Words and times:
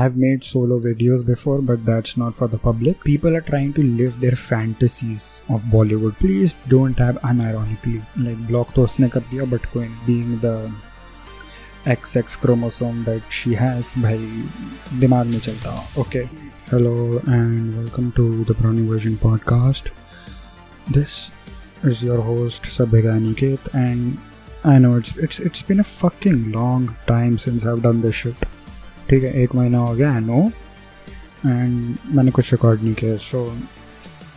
I've 0.00 0.16
made 0.16 0.44
solo 0.44 0.78
videos 0.80 1.22
before, 1.26 1.60
but 1.60 1.84
that's 1.84 2.16
not 2.16 2.34
for 2.34 2.48
the 2.48 2.56
public. 2.56 3.04
People 3.04 3.36
are 3.36 3.42
trying 3.42 3.74
to 3.74 3.82
live 3.82 4.18
their 4.18 4.36
fantasies 4.42 5.42
of 5.50 5.64
Bollywood. 5.64 6.14
Please 6.18 6.54
don't 6.68 6.98
have 6.98 7.16
unironically. 7.30 7.98
Like 8.16 8.38
block 8.50 8.72
to 8.76 8.84
usne 8.86 9.10
kar 9.16 9.20
diya, 9.32 9.48
but 9.50 9.66
Queen 9.72 9.90
being 10.06 10.30
the 10.44 10.54
XX 11.96 12.38
chromosome 12.44 13.02
that 13.08 13.36
she 13.40 13.52
has, 13.62 13.90
by 14.04 14.14
दिमाग 15.02 15.34
में 15.34 15.42
chalta. 15.48 15.74
Okay. 16.04 16.22
Hello 16.70 16.94
and 17.38 17.76
welcome 17.80 18.10
to 18.20 18.26
the 18.52 18.56
Browny 18.62 18.86
Version 18.92 19.18
podcast. 19.24 19.90
This 20.98 21.18
is 21.90 22.02
your 22.06 22.22
host 22.30 22.70
Sabhega 22.78 23.12
Aniket 23.18 23.68
and 23.74 24.16
I 24.64 24.78
know 24.78 24.94
it's 25.02 25.14
it's 25.28 25.44
it's 25.50 25.68
been 25.72 25.84
a 25.84 25.88
fucking 25.92 26.40
long 26.56 26.88
time 27.12 27.38
since 27.48 27.68
I've 27.72 27.84
done 27.88 28.02
this 28.06 28.22
shit 28.22 28.48
ठीक 29.09 29.23
है 29.23 29.33
एक 29.43 29.55
महीना 29.55 29.79
हो 29.79 29.95
गया 29.95 30.13
I 30.13 30.21
know 30.21 30.41
and 31.45 31.97
मैंने 32.15 32.31
कुछ 32.31 32.51
record 32.53 32.83
नहीं 32.83 32.93
किया 33.01 33.17
सो 33.31 33.45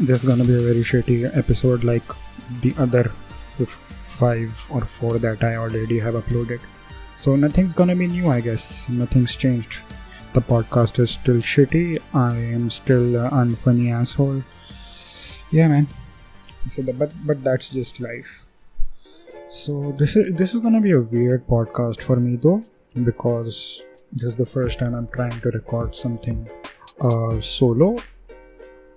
this 0.00 0.26
gonna 0.26 0.44
be 0.44 0.54
a 0.54 0.66
very 0.66 0.82
shitty 0.92 1.22
episode 1.38 1.84
like 1.84 2.12
the 2.66 2.74
other 2.78 3.10
five 4.18 4.66
or 4.68 4.80
four 4.80 5.18
that 5.18 5.44
I 5.44 5.54
already 5.56 5.98
have 6.00 6.14
uploaded. 6.14 6.60
So 7.20 7.36
nothing's 7.36 7.74
gonna 7.74 7.94
be 7.94 8.08
new, 8.08 8.30
I 8.30 8.40
guess. 8.40 8.88
Nothing's 8.88 9.36
changed. 9.36 9.78
The 10.32 10.40
podcast 10.40 10.98
is 10.98 11.12
still 11.12 11.40
shitty. 11.52 12.00
I 12.12 12.34
am 12.58 12.68
still 12.70 13.16
an 13.16 13.30
unfunny 13.42 13.92
asshole. 13.92 14.42
Yeah, 15.52 15.68
man. 15.68 15.88
So, 16.68 16.82
the, 16.82 16.92
but 16.92 17.12
but 17.26 17.44
that's 17.44 17.70
just 17.70 18.00
life. 18.00 18.44
So 19.50 19.94
this 20.02 20.16
is 20.16 20.34
this 20.40 20.54
is 20.54 20.62
gonna 20.66 20.82
be 20.88 20.92
a 20.92 21.00
weird 21.00 21.46
podcast 21.46 22.02
for 22.08 22.16
me 22.16 22.36
though 22.36 22.62
because 23.10 23.82
this 24.15 24.25
is 24.25 24.35
the 24.35 24.45
first 24.45 24.79
time 24.79 24.93
i'm 24.95 25.07
trying 25.07 25.39
to 25.41 25.49
record 25.49 25.95
something 25.95 26.47
uh, 27.01 27.41
solo. 27.41 27.97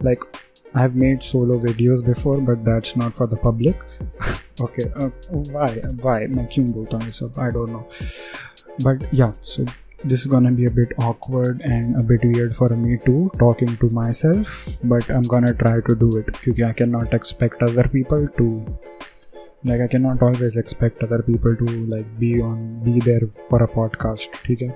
Like 0.01 0.23
i've 0.75 0.95
made 0.95 1.23
solo 1.23 1.58
videos 1.58 2.05
before 2.05 2.39
but 2.41 2.64
that's 2.64 2.97
not 2.97 3.14
for 3.14 3.27
the 3.27 3.36
public. 3.36 3.77
Okay 4.58 4.91
uh, 4.97 5.11
why 5.55 5.83
why? 6.00 6.23
I 7.39 7.50
don't 7.50 7.70
know. 7.70 7.89
But 8.78 9.06
yeah 9.12 9.33
so 9.42 9.67
this 10.00 10.20
is 10.23 10.27
gonna 10.27 10.53
be 10.53 10.64
a 10.67 10.70
bit 10.70 10.95
awkward 10.98 11.61
and 11.62 12.03
a 12.03 12.06
bit 12.06 12.25
weird 12.25 12.55
for 12.55 12.69
me 12.69 12.97
too 12.97 13.30
talking 13.39 13.77
to 13.78 13.89
myself 13.91 14.78
but 14.84 15.11
i'm 15.11 15.23
gonna 15.23 15.53
try 15.53 15.80
to 15.80 15.95
do 15.95 16.11
it. 16.19 16.27
Because 16.27 16.62
i 16.62 16.73
cannot 16.73 17.12
expect 17.12 17.62
other 17.62 17.86
people 17.89 18.27
to 18.39 18.78
like 19.64 19.80
i 19.80 19.86
cannot 19.86 20.23
always 20.23 20.56
expect 20.56 21.03
other 21.03 21.23
people 21.23 21.56
to 21.56 21.64
like 21.86 22.19
be 22.19 22.41
on 22.41 22.83
be 22.83 22.98
there 23.01 23.27
for 23.48 23.62
a 23.62 23.69
podcast 23.69 24.28
okay 24.51 24.75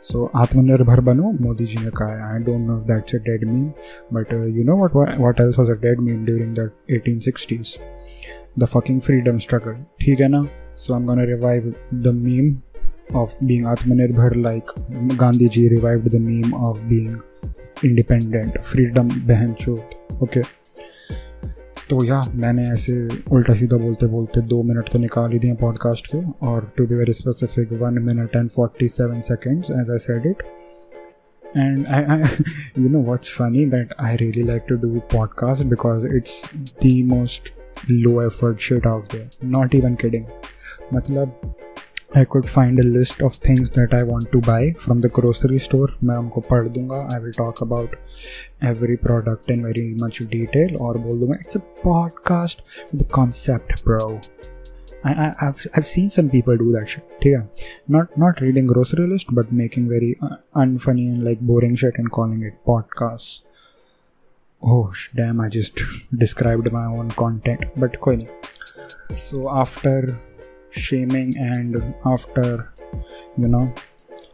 so 0.00 0.30
Atmanirbhar 0.34 1.04
Bano, 1.04 1.32
Modi 1.32 1.64
ji 1.64 1.84
ne 1.84 1.90
kaha. 1.90 2.36
I 2.36 2.42
don't 2.42 2.66
know 2.66 2.76
if 2.76 2.86
that's 2.86 3.14
a 3.14 3.18
dead 3.18 3.42
meme, 3.42 3.74
but 4.10 4.32
uh, 4.32 4.44
you 4.44 4.64
know 4.64 4.76
what, 4.76 4.94
what 4.94 5.40
else 5.40 5.56
was 5.56 5.68
a 5.68 5.76
dead 5.76 5.98
meme 5.98 6.24
during 6.24 6.54
the 6.54 6.72
1860s? 6.88 7.78
The 8.56 8.66
fucking 8.66 9.00
freedom 9.00 9.40
struggle. 9.40 9.76
ठीक 10.00 10.20
है 10.20 10.28
ना? 10.28 10.46
So 10.76 10.94
I'm 10.94 11.06
gonna 11.06 11.26
revive 11.26 11.74
the 11.92 12.12
meme 12.12 12.62
of 13.14 13.34
being 13.46 13.64
Atmanirbhar 13.64 14.42
like 14.44 14.68
Gandhi 15.16 15.48
ji 15.48 15.68
revived 15.68 16.10
the 16.10 16.18
meme 16.18 16.54
of 16.54 16.88
being 16.88 17.22
independent, 17.82 18.64
freedom 18.64 19.08
behan 19.26 19.56
Okay. 20.22 20.42
तो 21.92 22.04
या, 22.04 22.20
मैंने 22.34 22.62
ऐसे 22.72 22.92
उल्टा 23.32 23.54
सीधा 23.54 23.76
बोलते 23.76 24.06
बोलते 24.06 24.40
दो 24.48 24.62
मिनट 24.62 24.88
तो 24.88 24.98
निकाल 24.98 25.32
ही 25.32 25.38
दिए 25.38 25.54
पॉडकास्ट 25.54 26.06
के 26.06 26.18
और 26.46 26.70
to 26.76 26.86
be 26.86 26.94
very 26.94 27.12
specific 27.12 27.72
one 27.72 27.98
minute 28.02 28.36
and 28.36 28.48
forty 28.50 28.88
seven 28.88 29.20
seconds 29.20 29.70
as 29.70 29.90
I 29.90 29.98
said 29.98 30.26
it 30.26 30.42
and 31.44 31.86
I 31.86 32.22
you 32.78 32.88
know 32.88 33.00
what's 33.00 33.34
funny 33.38 33.64
that 33.66 33.92
I 34.00 34.16
really 34.16 34.42
like 34.42 34.62
to 34.68 34.76
do 34.76 35.00
podcast 35.12 35.64
because 35.64 36.06
it's 36.08 36.42
the 36.82 37.02
most 37.04 37.52
low 37.90 38.20
effort 38.22 38.60
shit 38.60 38.86
out 38.86 39.12
there 39.12 39.46
not 39.48 39.74
even 39.74 39.94
kidding 39.94 40.24
मतलब 40.94 41.54
I 42.16 42.24
could 42.32 42.46
find 42.46 42.80
a 42.80 42.82
list 42.82 43.22
of 43.22 43.38
things 43.48 43.70
that 43.76 43.94
I 43.94 44.02
want 44.06 44.30
to 44.32 44.40
buy 44.46 44.70
from 44.80 45.00
the 45.00 45.10
grocery 45.16 45.58
store 45.66 45.96
मैं 46.04 46.16
उनको 46.16 46.40
पढ़ 46.50 46.68
दूँगा 46.68 46.96
I 47.12 47.20
will 47.22 47.32
talk 47.38 47.62
about 47.62 47.96
every 48.70 48.96
product 49.04 49.50
in 49.50 49.64
very 49.64 49.92
much 50.02 50.22
detail 50.22 50.76
और 50.86 50.98
बोल 51.06 51.18
दूँगा 51.20 51.38
it's 51.40 51.56
a 51.56 51.60
podcast 51.84 52.68
with 52.94 53.06
concept 53.14 53.80
pro 53.84 54.18
I, 55.04 55.12
I, 55.12 55.28
I've, 55.44 55.60
I've 55.74 55.86
seen 55.86 56.10
some 56.10 56.30
people 56.30 56.56
do 56.56 56.72
that 56.72 56.88
shit. 56.88 57.24
Yeah. 57.28 57.46
Not 57.94 58.16
not 58.16 58.40
reading 58.40 58.68
grocery 58.72 59.06
list, 59.12 59.32
but 59.38 59.50
making 59.60 59.88
very 59.88 60.10
uh, 60.22 60.36
unfunny 60.54 61.06
and 61.12 61.24
like 61.28 61.40
boring 61.40 61.74
shit 61.74 61.98
and 62.02 62.10
calling 62.18 62.44
it 62.50 62.60
podcasts. 62.64 63.40
Oh 64.62 64.92
damn! 65.20 65.40
I 65.40 65.48
just 65.48 65.82
described 66.24 66.70
my 66.72 66.84
own 66.84 67.10
content, 67.22 67.64
but 67.84 67.98
cool. 68.00 68.22
So 69.16 69.42
after 69.62 69.96
shaming 70.72 71.36
and 71.36 71.94
after 72.04 72.72
you 73.36 73.48
know 73.48 73.72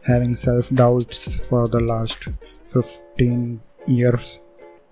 having 0.03 0.35
self 0.35 0.69
doubts 0.69 1.35
for 1.47 1.67
the 1.67 1.79
last 1.79 2.29
15 2.67 3.61
years. 3.87 4.39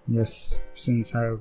Yes 0.08 0.59
since 0.74 1.13
i've 1.16 1.40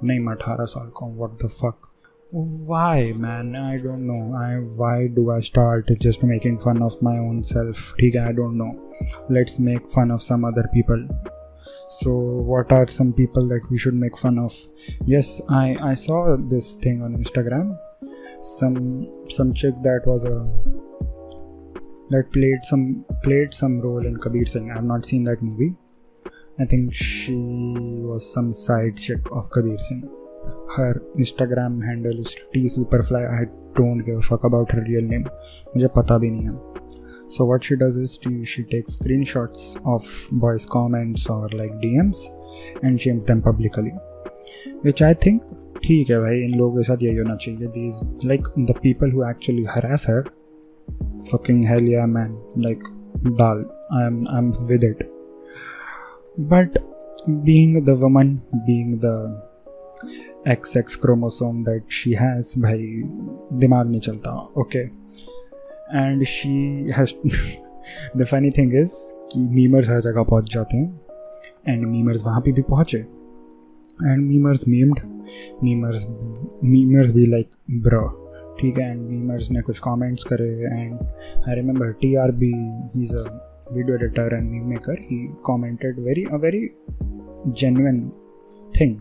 name 0.00 0.28
18 0.28 0.66
saal 0.66 0.90
ko 0.98 1.06
what 1.06 1.38
the 1.38 1.48
fuck? 1.48 1.90
Why 2.30 3.12
man? 3.16 3.56
I 3.56 3.78
don't 3.78 4.06
know. 4.06 4.36
I 4.36 4.56
why 4.80 5.08
do 5.08 5.30
i 5.30 5.40
start 5.40 5.90
just 5.98 6.22
making 6.22 6.60
fun 6.60 6.82
of 6.82 7.00
my 7.02 7.16
own 7.18 7.42
self? 7.42 7.94
i 8.00 8.32
don't 8.32 8.58
know. 8.58 8.72
Let's 9.28 9.58
make 9.58 9.90
fun 9.90 10.10
of 10.10 10.22
some 10.22 10.44
other 10.44 10.68
people. 10.74 11.08
So 11.88 12.10
what 12.52 12.70
are 12.70 12.86
some 12.86 13.12
people 13.12 13.48
that 13.48 13.68
we 13.70 13.78
should 13.78 13.94
make 13.94 14.16
fun 14.16 14.38
of? 14.38 14.54
Yes 15.06 15.40
i 15.48 15.76
i 15.90 15.94
saw 15.94 16.36
this 16.36 16.74
thing 16.74 17.02
on 17.02 17.16
instagram 17.16 17.76
some 18.41 19.29
some 19.29 19.53
chick 19.53 19.73
that 19.83 20.01
was 20.05 20.25
a 20.25 20.35
that 22.09 22.31
played 22.31 22.63
some 22.63 23.05
played 23.23 23.53
some 23.53 23.79
role 23.79 24.05
in 24.05 24.17
Kabir 24.17 24.45
Singh. 24.45 24.71
I've 24.71 24.83
not 24.83 25.05
seen 25.05 25.23
that 25.25 25.41
movie. 25.41 25.75
I 26.59 26.65
think 26.65 26.93
she 26.93 27.35
was 27.35 28.31
some 28.31 28.53
side 28.53 28.97
chick 28.97 29.31
of 29.31 29.49
Kabir 29.49 29.77
Singh. 29.79 30.09
Her 30.75 31.01
Instagram 31.17 31.83
handle 31.85 32.19
is 32.19 32.35
T 32.53 32.65
Superfly. 32.65 33.23
I 33.39 33.45
don't 33.75 33.99
give 33.99 34.17
a 34.17 34.21
fuck 34.21 34.43
about 34.43 34.71
her 34.71 34.81
real 34.81 35.01
name. 35.01 35.25
मुझे 35.75 35.87
पता 35.97 36.17
भी 36.17 36.29
नहीं 36.31 36.43
है. 36.43 36.73
So 37.35 37.45
what 37.45 37.63
she 37.63 37.75
does 37.75 37.95
is 37.97 38.19
she, 38.23 38.45
she 38.45 38.63
takes 38.63 38.95
screenshots 38.97 39.77
of 39.91 40.07
boys' 40.31 40.67
comments 40.67 41.27
or 41.27 41.49
like 41.49 41.71
DMs 41.83 42.19
and 42.83 43.01
shames 43.01 43.25
them 43.25 43.41
publicly. 43.41 43.91
Which 44.86 45.02
I 45.02 45.14
think, 45.24 45.40
ठीक 45.84 46.10
है 46.10 46.18
भाई, 46.20 46.40
इन 46.44 46.58
लोगों 46.58 46.76
के 46.76 46.82
साथ 46.82 47.02
यही 47.02 47.16
होना 47.16 47.36
चाहिए। 47.36 47.66
These 47.66 48.24
like 48.24 48.48
the 48.58 48.74
people 48.82 49.10
who 49.12 49.24
actually 49.30 49.64
harass 49.70 50.06
her 50.08 50.30
fucking 51.30 51.62
hell 51.62 51.82
yeah, 51.82 52.06
man, 52.06 52.30
like, 52.56 52.84
dal 53.38 53.58
i'm 53.90 54.26
i'm 54.28 54.46
with 54.68 54.84
it. 54.84 55.02
But 56.52 56.78
being 57.44 57.84
the 57.84 57.94
woman, 57.94 58.30
being 58.66 58.98
the 58.98 59.42
XX 60.46 60.98
chromosome 61.00 61.64
that 61.64 61.82
she 61.98 62.14
has, 62.14 62.54
भाई, 62.58 63.02
दिमाग 63.52 63.90
नहीं 63.90 64.00
चलता 64.00 64.32
okay 64.58 64.78
and 64.78 66.24
she 66.24 66.56
has 66.98 67.14
the 68.16 68.26
funny 68.30 68.50
thing 68.58 68.74
is 68.74 68.94
कि 69.32 69.40
memers 69.40 69.88
हर 69.88 70.00
जगह 70.00 70.22
पहुँच 70.22 70.52
जाते 70.54 70.76
हैं 70.76 71.00
एंड 71.68 71.86
मीमर्स 71.86 72.24
वहाँ 72.24 72.40
पे 72.40 72.52
भी 72.52 72.62
पहुँचे। 72.62 73.04
And 74.06 74.26
memers 74.26 74.68
memed 74.68 75.00
memers 75.64 76.06
memers 76.64 77.12
भी 77.12 77.26
लाइक 77.26 77.48
ब्रो 77.70 78.24
ठीक 78.60 78.78
है 78.78 78.90
एंड 78.90 79.00
मीमर्स 79.00 79.50
ने 79.50 79.60
कुछ 79.60 79.78
कमेंट्स 79.78 80.24
करे 80.24 80.48
and 80.62 80.94
I 81.48 81.54
remember 81.54 81.92
T 81.92 82.14
R 82.14 82.30
B 82.30 82.52
he 82.94 83.02
is 83.02 83.16
a 83.16 83.24
video 83.72 83.96
editor 83.96 84.34
and 84.34 84.50
meme 84.50 84.68
maker 84.68 84.92
he 84.92 85.28
commented 85.44 85.98
very 85.98 86.24
a 86.32 86.36
very 86.36 86.70
genuine 87.48 88.12
thing 88.80 88.96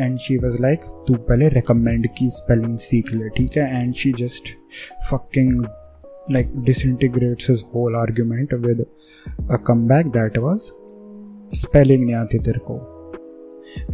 and 0.00 0.18
she 0.18 0.36
was 0.36 0.62
like 0.62 0.80
तू 0.80 1.14
पहले 1.14 1.48
recommend 1.48 2.06
की 2.06 2.28
spelling 2.28 2.78
सीख 2.78 3.12
ले, 3.14 3.28
ठीक 3.28 3.50
है? 3.56 3.82
And 3.82 3.94
she 3.94 4.12
just 4.12 4.42
fucking 5.10 5.64
like, 6.32 6.48
disintegrates 6.68 7.64
whole 7.74 7.96
argument 7.96 8.54
with 8.54 8.86
a 9.50 9.56
come 9.56 9.88
back 9.88 10.06
that 10.06 10.38
was 10.38 10.60
spelling 11.56 12.04
नहीं 12.04 12.14
आती 12.14 12.38
तेरे 12.38 12.58
को. 12.58 12.95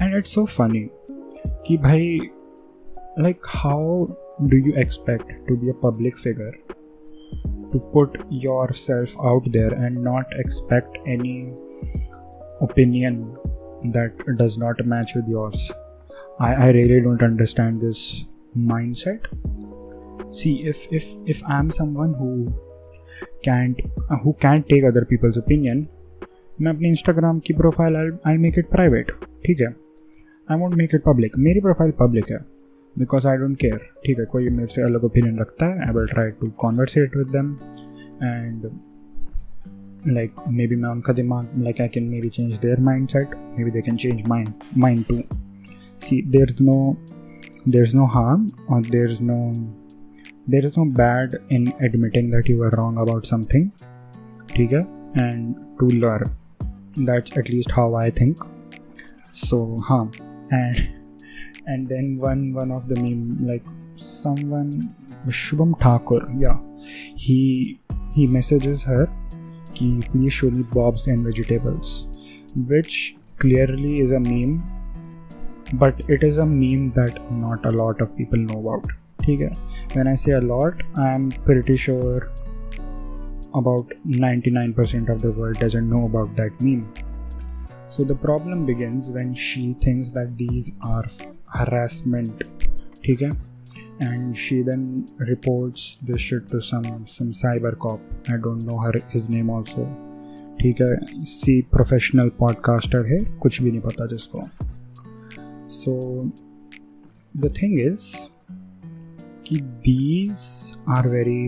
एंड 0.02 0.16
इट्स 0.16 0.34
सो 0.34 0.46
फनी 0.58 0.90
कि 1.68 1.78
भाई 1.78 2.20
like 3.26 3.48
how 3.60 3.78
do 4.50 4.58
you 4.58 4.72
expect 4.80 5.30
to 5.46 5.56
be 5.62 5.70
a 5.70 5.74
public 5.84 6.18
figure 6.24 6.52
to 7.72 7.80
put 7.94 8.18
yourself 8.42 9.16
out 9.30 9.48
there 9.56 9.72
and 9.86 10.04
not 10.04 10.36
expect 10.44 11.00
any 11.08 11.32
opinion 12.62 13.18
that 13.96 14.22
does 14.42 14.60
not 14.66 14.84
match 14.94 15.16
with 15.16 15.34
yours 15.36 15.66
i, 16.40 16.54
I 16.54 16.70
really 16.78 17.02
don't 17.02 17.26
understand 17.30 17.82
this 17.88 18.04
mindset 18.68 19.28
see 20.44 20.56
if 20.74 20.88
if 20.92 21.12
if 21.26 21.44
i'm 21.58 21.76
someone 21.82 22.16
who 22.22 22.32
cantt 23.46 23.82
who 24.24 24.32
cantt 24.42 24.66
take 24.70 24.84
other 24.86 25.04
peoples 25.10 25.38
opinion 25.38 25.86
मैं 26.62 26.72
अपनी 26.72 26.90
Instagram 26.90 27.40
की 27.48 27.54
profile 27.54 27.96
I 28.28 28.38
make 28.38 28.58
it 28.60 28.70
private 28.72 29.12
ठीक 29.46 29.62
है 29.62 29.76
I 30.50 30.60
want 30.60 30.76
make 30.76 30.96
it 30.96 31.02
public 31.06 31.38
मेरी 31.40 31.60
profile 31.60 31.92
public 32.00 32.32
है 32.32 32.40
because 32.96 33.26
I 33.28 33.38
don't 33.38 33.58
care 33.58 33.78
ठीक 34.06 34.20
है 34.20 34.26
कोई 34.26 34.50
मेरे 34.50 34.74
से 34.74 34.82
अलग 34.82 35.04
ओपिनियन 35.04 35.40
रखता 35.40 35.66
है 35.66 35.88
I 35.88 35.94
will 35.94 36.08
try 36.08 36.32
to 36.32 36.50
conversate 36.58 37.18
with 37.18 37.28
them 37.28 37.52
and 38.24 38.70
like 40.08 40.36
may 40.50 40.68
be 40.68 40.76
मैं 40.76 40.90
उनका 40.90 41.14
दिमाग 41.14 41.50
like 41.58 41.82
I 41.82 41.88
can 41.88 42.04
may 42.04 42.22
be 42.22 42.30
change 42.30 42.58
their 42.58 42.80
mind 42.80 43.08
set 43.10 43.36
may 43.58 43.64
be 43.64 43.72
they 43.72 43.82
can 43.82 43.98
change 43.98 44.24
mind 44.28 44.54
mind 44.78 45.04
to 45.06 45.22
see 46.02 46.22
there 46.28 46.48
is 46.50 46.62
no 46.62 46.96
there 47.68 47.84
is 47.84 47.96
no 47.96 48.06
harm 48.06 48.48
और 48.70 48.82
देर 48.82 49.12
is 49.12 49.22
no 49.22 49.40
there 50.50 50.66
is 50.66 50.78
no 50.78 50.86
bad 50.96 51.38
in 51.52 51.68
admitting 51.84 52.32
that 52.32 52.50
you 52.50 52.64
are 52.64 52.76
wrong 52.76 53.00
about 53.00 53.26
something 53.26 53.70
ठीक 54.50 54.74
है 54.74 54.82
and 55.18 55.54
to 55.80 55.90
learn 55.96 57.06
that's 57.06 57.38
at least 57.38 57.74
how 57.74 57.96
I 57.96 58.12
think 58.12 58.44
so 59.46 59.66
हाँ 59.90 60.04
and 60.54 60.98
and 61.72 61.90
then 61.92 62.12
one 62.20 62.44
one 62.58 62.72
of 62.74 62.88
the 62.90 62.96
meme 62.96 63.24
like 63.48 63.66
someone 64.04 64.70
Shubham 65.40 65.74
Thakur 65.82 66.20
yeah 66.44 66.60
he 67.24 67.40
he 68.14 68.26
messages 68.36 68.86
her 68.92 69.02
ki 69.80 69.90
please 70.06 70.38
show 70.38 70.52
me 70.58 70.64
bobs 70.76 71.08
and 71.14 71.26
vegetables 71.30 71.92
which 72.74 73.00
clearly 73.44 74.00
is 74.06 74.14
a 74.20 74.22
meme 74.28 74.56
but 75.74 76.00
it 76.08 76.24
is 76.24 76.38
a 76.38 76.46
meme 76.46 76.92
that 77.00 77.20
not 77.32 77.66
a 77.66 77.72
lot 77.72 78.06
of 78.06 78.16
people 78.22 78.40
know 78.46 78.60
about 78.62 78.88
okay 79.22 79.52
when 79.94 80.08
i 80.08 80.16
say 80.16 80.32
a 80.32 80.42
lot 80.54 80.86
i 81.06 81.10
am 81.10 81.30
pretty 81.50 81.76
sure 81.76 82.32
about 83.56 83.92
99% 84.06 85.10
of 85.10 85.22
the 85.22 85.32
world 85.32 85.58
doesn't 85.60 85.90
know 85.90 86.06
about 86.06 86.36
that 86.36 86.62
meme 86.62 86.88
so 87.92 88.04
the 88.04 88.16
problem 88.16 88.66
begins 88.66 89.12
when 89.12 89.34
she 89.34 89.66
thinks 89.86 90.12
that 90.12 90.38
these 90.38 90.72
are 90.94 91.06
harassment 91.58 92.44
ठीक 93.06 93.22
है 93.22 93.30
and 94.00 94.38
she 94.38 94.56
then 94.62 94.82
reports 95.28 95.86
this 96.08 96.22
shit 96.22 96.50
to 96.50 96.60
some 96.62 96.90
some 97.14 97.32
cyber 97.44 97.72
cop 97.86 98.34
I 98.34 98.38
don't 98.48 98.68
know 98.70 98.78
her 98.80 98.94
his 99.16 99.30
name 99.30 99.56
also 99.60 99.88
ठीक 100.62 100.82
है 100.82 101.26
she 101.32 101.62
professional 101.72 102.30
podcaster 102.40 103.06
है 103.06 103.18
कुछ 103.42 103.62
भी 103.62 103.72
नहीं 103.72 103.82
पता 103.82 104.06
जिसको 104.14 104.42
सो 105.72 105.94
द 107.38 107.52
थिंग 107.62 107.80
इज 107.80 108.06
कि 109.48 109.60
these 109.88 110.40
are 110.90 111.08
very 111.08 111.42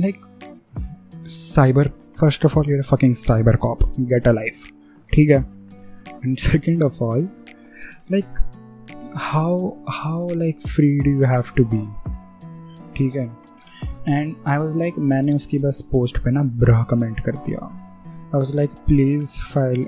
like 0.00 0.24
cyber 1.28 1.90
first 2.20 2.44
of 2.46 2.56
all 2.58 2.70
your 2.70 2.82
fucking 2.90 3.14
cyber 3.16 3.56
cop 3.56 3.84
get 4.00 4.28
a 4.28 4.32
life 4.32 4.70
ठीक 5.12 5.30
है 5.30 5.44
and 6.24 6.36
second 6.38 6.84
of 6.84 7.02
all 7.02 7.28
like 8.10 8.38
how 9.14 9.76
how 9.88 10.28
like 10.34 10.60
free 10.68 10.98
do 10.98 11.10
you 11.12 11.34
have 11.34 11.54
to 11.56 11.68
be 11.74 11.84
ठीक 12.96 13.14
है 13.16 13.24
and 14.08 14.34
I 14.48 14.56
was 14.58 14.76
like 14.76 14.98
मैंने 15.10 15.32
उसकी 15.32 15.58
बस 15.58 15.80
post 15.90 16.18
पे 16.24 16.30
ना 16.30 16.42
ब्रह 16.60 16.82
comment 16.90 17.20
कर 17.20 17.36
दिया 17.46 17.58
I 17.58 18.34
was 18.34 18.54
like 18.56 18.70
please 18.86 19.36
file 19.52 19.84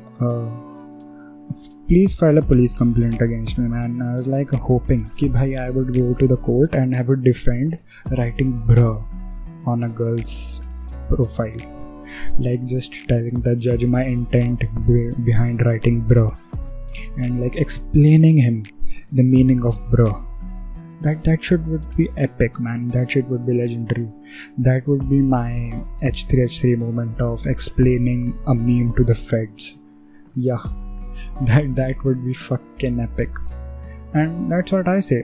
please 1.89 2.17
file 2.17 2.39
a 2.39 2.47
police 2.49 2.75
complaint 2.75 3.23
against 3.23 3.59
me 3.59 3.67
man 3.69 4.01
I 4.03 4.15
was 4.15 4.29
like 4.29 4.55
hoping 4.69 5.05
कि 5.19 5.29
भाई 5.29 5.55
I 5.55 5.71
would 5.71 5.91
go 5.97 6.13
to 6.21 6.27
the 6.27 6.39
court 6.45 6.75
and 6.75 6.95
I 6.95 7.05
would 7.05 7.23
defend 7.23 7.77
writing 8.13 8.53
ब्रह 8.67 9.71
on 9.71 9.83
a 9.83 9.89
girls 9.99 10.37
profile 11.07 11.59
like 12.45 12.65
just 12.71 12.97
telling 13.09 13.41
the 13.45 13.57
judge 13.57 13.85
my 13.87 14.05
intent 14.05 14.63
be- 14.87 15.11
behind 15.25 15.63
writing 15.67 16.01
bro 16.01 16.35
and 17.17 17.41
like 17.41 17.57
explaining 17.57 18.37
him 18.37 18.63
the 19.13 19.23
meaning 19.23 19.65
of 19.65 19.79
bro 19.91 20.25
that 21.03 21.25
that 21.25 21.43
should 21.43 21.67
would 21.67 21.97
be 21.97 22.09
epic 22.17 22.61
man 22.61 22.89
that 22.89 23.11
shit 23.11 23.27
would 23.27 23.47
be 23.47 23.55
legendary 23.55 24.09
that 24.59 24.87
would 24.87 25.09
be 25.09 25.21
my 25.21 25.51
h3h3 26.03 26.77
moment 26.79 27.21
of 27.21 27.47
explaining 27.47 28.39
a 28.47 28.55
meme 28.55 28.95
to 28.99 29.05
the 29.05 29.15
feds 29.15 29.79
yeah 30.35 30.69
that 31.43 31.75
that 31.77 32.05
would 32.05 32.25
be 32.25 32.35
fucking 32.35 33.01
epic 33.01 33.31
and 34.15 34.53
that's 34.53 34.73
what 34.73 34.89
i 34.89 35.01
say 35.01 35.23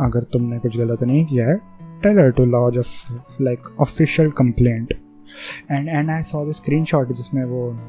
अगर 0.00 0.22
तुमने 0.22 0.58
कुछ 0.58 0.76
गलत 0.76 1.02
नहीं 1.02 1.24
किया 1.26 1.48
है 1.48 1.58
tell 2.04 2.14
her 2.14 2.30
to 2.36 2.44
lodge 2.46 2.76
a 2.76 2.84
f- 2.84 3.40
like 3.40 3.66
Official 5.69 5.89
and 5.89 6.11
I 6.11 6.21
saw 6.21 6.45
saw 6.45 6.51
the 6.51 6.61
screenshot 6.61 7.13
जिसमें 7.13 7.45
वो 7.45 7.79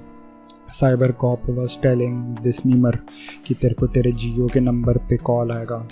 cyber 0.72 1.12
cop 1.12 1.43
was 1.50 1.82
telling 1.82 2.38
this 2.38 2.66
memer 2.66 2.98
कि 3.46 3.54
तेरे 3.54 3.75
को 3.75 3.87
तेरे 3.87 4.12
जियो 4.12 4.46
के 4.46 4.60
नंबर 4.60 4.96
पे 4.96 5.16
कॉल 5.16 5.52
आएगा। 5.52 5.88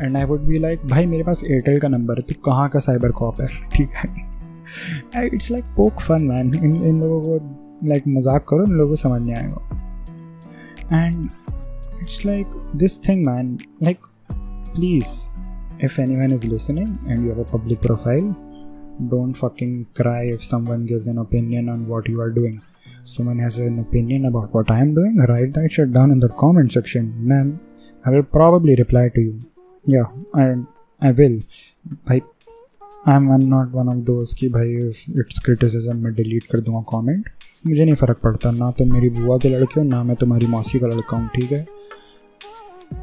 And 0.00 0.16
I 0.16 0.24
would 0.24 0.40
be 0.40 0.58
like 0.58 0.86
भाई, 0.86 1.06
मेरे 1.06 1.22
पास 1.22 1.44
एयरटेल 1.44 1.80
का 1.80 1.88
नंबर 1.88 2.14
है 2.14 2.34
तो 2.34 2.40
कहाँ 2.40 2.68
का 2.68 2.78
साइबर 2.78 3.10
कॉप 3.10 3.40
है? 3.40 3.46
ठीक 3.72 3.90
है। 3.90 4.14
It's 5.26 5.50
like 5.50 5.64
poke 5.64 6.00
fun 6.00 6.24
man 6.24 6.54
in 6.54 6.82
in 6.82 7.00
लोगों 7.00 7.22
को 7.22 7.88
लाइक 7.88 8.02
मज़ाक 8.08 8.46
करो, 8.48 8.64
इन 8.64 8.72
लोगों 8.72 8.90
को 8.90 8.96
समझ 8.96 9.22
नहीं 9.22 9.34
आएगा। 9.34 9.86
And 11.06 11.30
it's 12.02 12.26
like 12.26 12.46
this 12.76 13.08
thing 13.08 13.26
man 13.26 13.58
like 13.82 13.98
please 14.74 15.34
if 15.82 15.98
anyone 15.98 16.32
is 16.32 16.44
listening 16.44 16.98
and 17.08 17.24
you 17.24 17.28
have 17.28 17.38
a 17.38 17.58
public 17.58 17.80
profile 17.80 18.43
don't 19.08 19.34
fucking 19.34 19.86
cry 19.94 20.22
if 20.24 20.44
someone 20.44 20.86
gives 20.86 21.06
an 21.06 21.18
opinion 21.18 21.68
on 21.68 21.86
what 21.88 22.08
you 22.08 22.20
are 22.20 22.30
doing 22.30 22.60
someone 23.04 23.38
has 23.38 23.58
an 23.58 23.78
opinion 23.78 24.26
about 24.26 24.52
what 24.54 24.70
i 24.70 24.80
am 24.80 24.94
doing 24.94 25.16
write 25.30 25.52
that 25.54 25.70
shit 25.70 25.92
down 25.92 26.10
in 26.10 26.20
the 26.20 26.28
comment 26.42 26.72
section 26.72 27.12
man 27.32 27.58
i 28.04 28.10
will 28.10 28.22
probably 28.22 28.74
reply 28.76 29.08
to 29.08 29.20
you 29.20 29.34
yeah 29.86 30.08
i 30.34 30.46
i 31.00 31.10
will 31.10 31.36
भाई 32.06 32.22
I'm, 33.06 33.30
I'm 33.30 33.48
not 33.48 33.72
one 33.72 33.88
of 33.88 34.04
those 34.06 34.34
कि 34.34 34.48
भाई 34.48 34.76
it's 35.22 35.40
criticism 35.48 36.02
मैं 36.04 36.14
delete 36.16 36.46
कर 36.52 36.60
दूँगा 36.60 36.84
comment 36.92 37.28
मुझे 37.66 37.84
नहीं 37.84 37.94
फ़र्क 37.94 38.20
पड़ता 38.24 38.50
ना 38.50 38.70
तुम 38.78 38.92
मेरी 38.92 39.08
बुआ 39.10 39.36
के 39.38 39.48
लड़के 39.48 39.80
हो 39.80 39.86
ना 39.86 40.02
मैं 40.02 40.16
तुम्हारी 40.16 40.46
मौसी 40.46 40.78
का 40.78 40.86
लड़का 40.86 41.16
हूँ 41.16 41.28
ठीक 41.36 41.52
है 41.52 41.66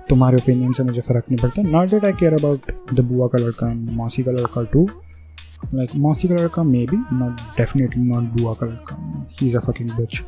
तुम्हारे 0.10 0.38
ओपिनियन 0.38 0.72
से 0.74 0.84
मुझे 0.84 1.02
फ़र्क 1.02 1.26
नहीं 1.32 1.42
पड़ता 1.42 1.62
not 1.62 1.90
that 1.90 2.06
I 2.06 2.14
care 2.20 2.34
about 2.34 2.72
the 2.94 3.00
बुआ 3.12 3.28
का 3.28 3.38
लड़का 3.38 3.70
एंड 3.72 3.90
मौसी 3.92 4.24
का 4.24 4.32
लड़का 4.32 4.64
टू 4.64 4.88
लाइक 5.74 5.96
मौसी 5.96 6.28
का 6.28 6.36
लड़का 6.36 6.64
may 6.64 6.86
be 6.92 6.98
not 6.98 7.40
definitely 7.58 8.04
not 8.04 8.24
बुआ 8.24 8.54
का 8.54 8.68
लड़का 8.68 9.28
he 9.40 9.48
is 9.48 9.58
a 9.58 9.60
fucking 9.60 9.90
bitch 9.90 10.24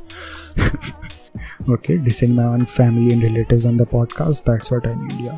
okay 1.70 1.96
dissing 2.06 2.34
my 2.38 2.46
own 2.46 2.64
family 2.66 3.12
and 3.14 3.24
relatives 3.24 3.66
on 3.66 3.78
the 3.78 3.86
podcast 3.94 4.44
that's 4.50 4.72
what 4.74 4.88
i 4.88 4.96
need 4.96 5.22
yeah 5.26 5.38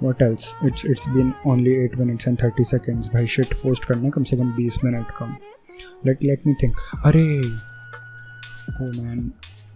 what 0.00 0.22
else 0.26 0.46
it's 0.68 0.84
it's 0.92 1.06
been 1.16 1.34
only 1.52 1.74
8 1.82 1.98
minutes 1.98 2.30
and 2.30 2.42
30 2.44 2.66
seconds 2.70 3.10
भाई 3.14 3.26
shit 3.26 3.54
post 3.64 3.84
करने 3.84 4.10
कम 4.10 4.24
से 4.30 4.36
कम 4.36 4.54
20 4.56 4.84
minute 4.84 5.10
कम 5.20 5.36
let 6.08 6.24
let 6.30 6.48
me 6.48 6.56
think 6.62 6.80
अरे 7.04 7.26
oh 8.82 8.90
man 8.98 9.22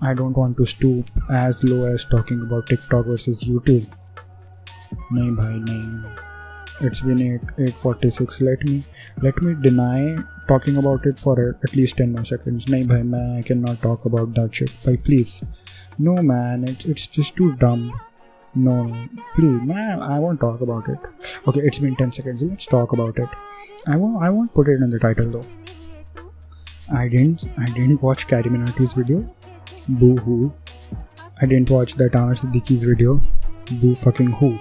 I 0.02 0.14
don't 0.14 0.37
want 0.37 0.56
to 0.56 0.66
stoop 0.66 1.04
as 1.28 1.62
low 1.62 1.85
as 1.85 2.04
talking 2.04 2.40
about 2.40 2.66
TikTok 2.68 3.06
versus 3.06 3.42
YouTube. 3.44 3.85
नहीं 5.12 5.30
भाई 5.37 5.54
नहीं. 5.54 6.29
it's 6.80 7.00
been 7.00 7.20
8 7.20 7.40
846 7.58 8.40
let 8.40 8.62
me 8.64 8.84
let 9.22 9.40
me 9.42 9.54
deny 9.54 10.16
talking 10.49 10.76
about 10.76 11.06
it 11.06 11.18
for 11.18 11.34
at 11.64 11.76
least 11.76 11.96
10 11.99 12.12
more 12.12 12.25
seconds. 12.25 12.66
Nahi 12.66 12.87
bhai 12.92 13.25
i 13.38 13.42
cannot 13.42 13.82
talk 13.82 14.06
about 14.10 14.34
that 14.38 14.54
shit. 14.54 14.70
Bhai 14.84 14.96
please. 15.08 15.42
No 15.99 16.14
man 16.30 16.64
it's, 16.68 16.84
it's 16.84 17.06
just 17.18 17.37
too 17.37 17.52
dumb. 17.64 17.84
No 18.54 18.78
please 19.34 19.60
man 19.72 20.02
i 20.08 20.18
won't 20.18 20.40
talk 20.40 20.60
about 20.68 20.88
it. 20.88 20.99
Okay 21.46 21.60
it's 21.60 21.82
been 21.87 21.96
10 21.96 22.12
seconds. 22.18 22.42
Let's 22.42 22.66
talk 22.66 22.96
about 22.99 23.18
it. 23.18 23.28
I 23.87 23.96
won't 23.96 24.22
i 24.22 24.30
won't 24.30 24.54
put 24.54 24.68
it 24.68 24.82
in 24.88 24.90
the 24.96 24.99
title 25.06 25.30
though. 25.37 26.26
I 27.02 27.06
didn't 27.08 27.46
i 27.58 27.70
didn't 27.78 28.02
watch 28.08 28.26
Carry 28.34 28.56
Minati's 28.56 28.94
video. 28.94 29.22
Boo 29.88 30.16
hoo 30.16 30.52
i 31.42 31.46
didn't 31.46 31.78
watch 31.78 31.96
that 32.02 32.20
Aamir 32.25 32.42
Siddiqui's 32.42 32.84
video. 32.92 33.20
Boo 33.80 33.94
fucking 33.94 34.32
hoo. 34.42 34.54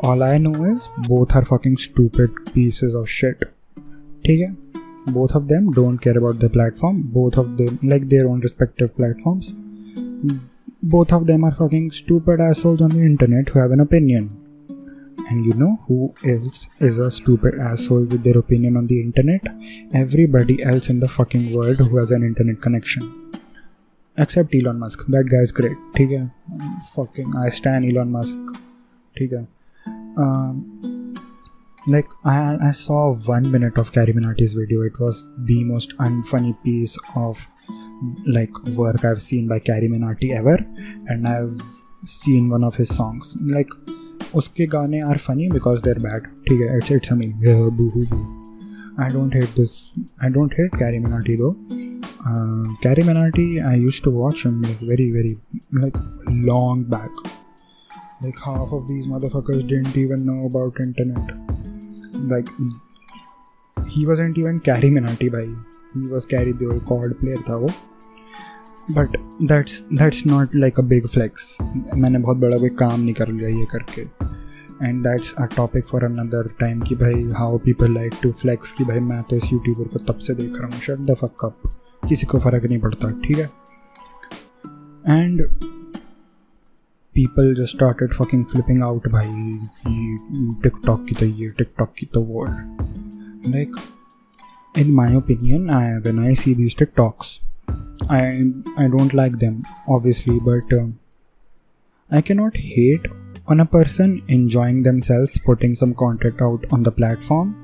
All 0.00 0.22
I 0.22 0.38
know 0.38 0.64
is 0.64 0.88
both 0.98 1.34
are 1.36 1.44
fucking 1.44 1.76
stupid 1.76 2.30
pieces 2.54 2.94
of 2.94 3.08
shit. 3.08 3.44
ठीक 4.26 4.40
है? 4.40 4.56
Both 5.14 5.34
of 5.36 5.48
them 5.48 5.70
don't 5.72 5.98
care 5.98 6.18
about 6.18 6.40
the 6.40 6.48
platform. 6.48 7.02
Both 7.18 7.38
of 7.38 7.56
them 7.56 7.78
like 7.82 8.08
their 8.08 8.28
own 8.28 8.40
respective 8.40 8.96
platforms. 8.96 9.54
Both 10.82 11.12
of 11.12 11.26
them 11.26 11.44
are 11.44 11.52
fucking 11.52 11.90
stupid 11.90 12.40
assholes 12.40 12.82
on 12.82 12.88
the 12.90 13.02
internet 13.02 13.48
who 13.48 13.58
have 13.58 13.72
an 13.72 13.80
opinion. 13.80 14.30
And 15.30 15.44
you 15.46 15.52
know 15.54 15.78
who 15.88 16.14
else 16.28 16.68
is 16.80 16.98
a 16.98 17.10
stupid 17.10 17.58
asshole 17.58 18.04
with 18.04 18.24
their 18.24 18.38
opinion 18.38 18.76
on 18.76 18.86
the 18.86 19.00
internet? 19.00 19.40
Everybody 19.92 20.62
else 20.62 20.88
in 20.88 21.00
the 21.00 21.08
fucking 21.08 21.54
world 21.54 21.76
who 21.76 21.96
has 21.96 22.10
an 22.10 22.22
internet 22.22 22.60
connection. 22.60 23.12
except 24.18 24.54
Elon 24.54 24.78
Musk. 24.78 25.06
That 25.06 25.28
guy 25.28 25.42
is 25.42 25.52
great. 25.52 25.76
ठीक 25.96 26.10
है 26.10 26.30
fucking 26.96 27.36
I 27.46 27.48
stand 27.58 27.88
Elon 27.90 28.12
Musk. 28.16 28.56
ठीक 29.18 29.32
है 29.32 29.48
um, 30.17 31.15
like 31.87 32.09
I, 32.25 32.57
I 32.61 32.71
saw 32.71 33.13
one 33.13 33.49
minute 33.49 33.77
of 33.77 33.91
Carry 33.91 34.13
Minati's 34.13 34.53
video. 34.53 34.81
It 34.81 34.99
was 34.99 35.27
the 35.45 35.63
most 35.63 35.97
unfunny 35.97 36.55
piece 36.63 36.97
of 37.15 37.47
like 38.25 38.53
work 38.69 39.03
I've 39.05 39.21
seen 39.21 39.47
by 39.47 39.59
Carry 39.59 39.87
Minati 39.87 40.35
ever, 40.35 40.55
and 41.07 41.27
I've 41.27 41.59
seen 42.05 42.49
one 42.49 42.63
of 42.63 42.75
his 42.75 42.93
songs. 42.95 43.35
Like, 43.41 43.69
uske 44.33 44.67
gaane 44.75 45.01
are 45.09 45.17
funny 45.17 45.49
because 45.49 45.81
they're 45.81 45.95
bad. 45.95 46.27
Okay, 46.41 46.55
it's 46.77 46.91
it's 46.91 47.11
me. 47.11 47.33
Yeah, 47.41 47.69
boo 47.71 47.89
hoo. 47.91 48.07
I 48.99 49.09
don't 49.09 49.31
hate 49.31 49.55
this. 49.55 49.91
I 50.21 50.29
don't 50.29 50.53
hate 50.53 50.71
Carry 50.71 50.99
Minati 50.99 51.37
though. 51.37 51.55
Uh, 52.29 52.75
Carry 52.81 53.03
Minati, 53.03 53.65
I 53.65 53.75
used 53.75 54.03
to 54.03 54.11
watch 54.11 54.45
him 54.45 54.61
like 54.61 54.79
very, 54.79 55.11
very 55.11 55.37
like 55.71 55.95
long 56.29 56.83
back. 56.83 57.11
Like 58.21 58.39
half 58.39 58.71
of 58.71 58.87
these 58.87 59.07
motherfuckers 59.07 59.67
didn't 59.67 59.97
even 59.97 60.25
know 60.25 60.45
about 60.45 60.79
internet. 60.79 61.31
Like 62.13 62.47
he 63.77 64.05
wasn't 64.05 64.37
even 64.37 64.59
Carrie 64.59 64.89
Minati 64.89 65.31
by 65.31 65.45
he 65.93 66.09
was 66.09 66.25
Carrie 66.25 66.53
the 66.53 66.67
old 66.67 66.85
chord 66.85 67.19
player 67.21 67.43
था 67.49 67.55
वो 67.55 67.69
but 68.91 69.17
that's 69.43 69.81
that's 69.93 70.25
not 70.27 70.55
like 70.55 70.79
a 70.79 70.83
big 70.89 71.07
flex 71.07 71.57
मैंने 71.95 72.19
बहुत 72.19 72.37
बड़ा 72.37 72.57
कोई 72.57 72.69
काम 72.79 72.99
नहीं 72.99 73.13
कर 73.13 73.31
लिया 73.31 73.49
ये 73.49 73.65
करके 73.71 74.01
and 74.81 75.01
that's 75.03 75.33
a 75.33 75.45
topic 75.55 75.85
for 75.85 76.03
another 76.03 76.47
time 76.59 76.81
कि 76.81 76.95
भाई 76.95 77.23
how 77.37 77.57
people 77.65 77.93
like 77.93 78.13
to 78.23 78.31
flex 78.41 78.71
कि 78.77 78.83
भाई 78.85 78.99
मैं 78.99 79.21
तो 79.29 79.35
इस 79.35 79.51
यूट्यूबर 79.53 79.87
को 79.93 79.99
तब 80.11 80.19
से 80.27 80.33
देख 80.35 80.59
रहा 80.59 80.69
हूँ 80.73 80.81
शट 80.81 80.99
द 81.11 81.15
फक 81.21 81.45
अप 81.45 81.71
किसी 82.03 82.25
को 82.25 82.39
फ़र्क 82.39 82.65
नहीं 82.65 82.79
पड़ता 82.79 83.09
ठीक 83.23 83.37
है 83.37 83.49
and 85.09 85.41
people 87.16 87.54
just 87.54 87.76
started 87.76 88.12
fucking 88.14 88.44
flipping 88.52 88.82
out 88.82 89.08
भाई 89.12 89.52
टिकटॉक 90.62 91.06
की 91.08 91.14
तो 91.20 91.26
ये 91.26 91.48
टिकटॉक 91.58 91.92
की 91.98 92.06
तो 92.14 92.20
वो 92.20 92.46
like 93.50 93.76
in 94.74 94.94
my 94.94 95.12
opinion 95.12 95.68
I, 95.70 95.98
when 95.98 96.18
i 96.18 96.34
see 96.34 96.54
these 96.54 96.74
tiktoks 96.74 97.40
i 98.08 98.22
i 98.78 98.88
don't 98.88 99.14
like 99.14 99.38
them 99.38 99.64
obviously 99.86 100.38
but 100.40 100.72
uh, 100.72 100.86
i 102.10 102.22
cannot 102.22 102.56
hate 102.56 103.06
on 103.46 103.60
a 103.60 103.66
person 103.66 104.22
enjoying 104.28 104.82
themselves 104.82 105.38
putting 105.44 105.74
some 105.74 105.94
content 105.94 106.40
out 106.40 106.64
on 106.70 106.84
the 106.84 106.90
platform 106.90 107.54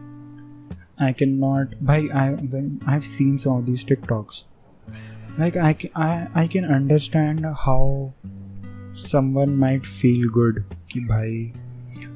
i 0.98 1.12
cannot 1.12 1.74
by 1.80 1.98
i 2.12 2.28
when 2.30 2.78
i've 2.86 3.06
seen 3.06 3.38
some 3.38 3.56
of 3.56 3.66
these 3.66 3.84
tiktoks 3.84 4.44
like 5.38 5.56
I, 5.56 5.76
I 5.94 6.28
i 6.34 6.46
can 6.46 6.64
understand 6.64 7.46
how 7.64 8.12
someone 8.93 9.57
might 9.57 9.85
feel 9.85 10.29
good 10.29 10.63
ki 10.89 10.99
bhai 11.11 11.51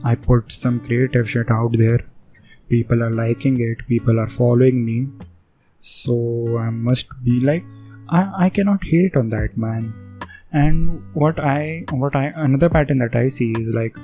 i 0.03 0.13
put 0.13 0.51
some 0.51 0.79
creative 0.79 1.29
shit 1.29 1.49
out 1.51 1.77
there. 1.77 1.99
People 2.69 3.01
are 3.01 3.09
liking 3.09 3.59
it. 3.61 3.87
People 3.87 4.19
are 4.19 4.27
following 4.27 4.83
me. 4.85 5.07
So 5.81 6.57
i 6.57 6.69
must 6.69 7.07
be 7.23 7.39
like 7.39 7.63
i, 8.09 8.45
I 8.45 8.49
cannot 8.49 8.83
hate 8.83 9.15
on 9.17 9.29
that 9.29 9.57
man. 9.57 9.93
And 10.51 11.03
what 11.13 11.39
i 11.39 11.83
what 11.91 12.15
i 12.15 12.25
another 12.35 12.69
pattern 12.69 12.99
that 12.99 13.15
i 13.15 13.27
see 13.27 13.51
is 13.61 13.73
like 13.73 13.97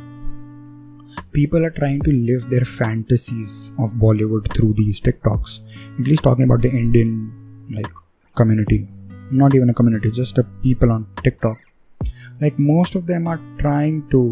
people 1.32 1.64
are 1.66 1.76
trying 1.82 2.02
to 2.02 2.12
live 2.12 2.50
their 2.50 2.66
fantasies 2.66 3.72
of 3.80 3.94
bollywood 4.06 4.52
through 4.56 4.74
these 4.74 5.00
tiktoks. 5.00 5.60
At 6.00 6.08
least 6.08 6.24
talking 6.24 6.46
about 6.46 6.64
the 6.64 6.72
indian 6.72 7.14
like 7.70 7.94
community. 8.36 8.88
Not 9.32 9.54
even 9.54 9.70
a 9.70 9.74
community 9.74 10.12
just 10.12 10.36
the 10.36 10.44
people 10.64 10.92
on 10.92 11.08
tiktok 11.24 11.60
like 12.43 12.59
most 12.71 12.97
of 13.01 13.07
them 13.11 13.29
are 13.35 13.41
trying 13.63 14.01
to 14.15 14.23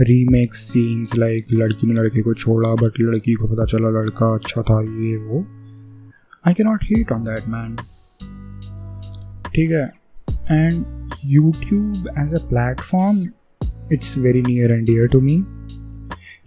remake 0.00 0.54
scenes 0.54 1.14
like 1.16 1.46
लड़की 1.52 1.86
ने 1.86 1.94
लड़के 1.94 2.22
को 2.22 2.34
छोड़ा 2.34 2.74
but 2.74 3.00
लड़की 3.00 3.34
को 3.34 3.46
पता 3.48 3.64
चला 3.72 3.88
लड़का 3.98 4.32
अच्छा 4.34 4.62
था 4.70 4.80
ये 4.82 5.16
वो 5.16 5.40
आई 6.46 6.54
के 6.54 6.64
not 6.64 6.84
heat 6.84 7.12
on 7.12 7.24
that 7.24 7.48
man 7.48 7.76
ठीक 9.54 9.70
है 9.70 9.84
and 10.50 10.84
YouTube 11.24 12.08
as 12.18 12.34
a 12.34 12.46
platform 12.48 13.24
it's 13.90 14.14
very 14.14 14.40
near 14.42 14.72
and 14.72 14.86
dear 14.86 15.06
to 15.08 15.20
me. 15.20 15.44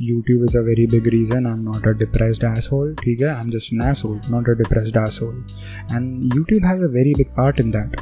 YouTube 0.02 0.46
is 0.46 0.56
a 0.56 0.64
very 0.64 0.86
big 0.86 1.06
reason 1.06 1.46
I'm 1.46 1.64
not 1.64 1.86
a 1.86 1.94
depressed 1.94 2.44
asshole. 2.44 2.92
Okay? 2.92 3.28
I'm 3.28 3.52
just 3.52 3.72
an 3.72 3.82
asshole, 3.82 4.20
not 4.30 4.50
a 4.50 4.56
depressed 4.56 4.96
asshole. 4.96 5.36
And 5.90 6.24
YouTube 6.34 6.66
has 6.66 6.82
a 6.82 6.88
very 6.88 7.14
big 7.14 7.34
part 7.36 7.60
in 7.60 7.72
that. 7.72 8.02